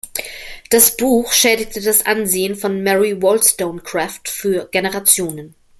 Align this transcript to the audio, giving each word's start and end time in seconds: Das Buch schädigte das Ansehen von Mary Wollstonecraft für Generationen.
Das 0.71 0.97
Buch 0.97 1.31
schädigte 1.31 1.79
das 1.79 2.03
Ansehen 2.07 2.55
von 2.55 2.81
Mary 2.81 3.21
Wollstonecraft 3.21 4.19
für 4.29 4.67
Generationen. 4.71 5.53